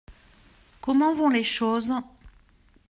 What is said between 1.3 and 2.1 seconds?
choses?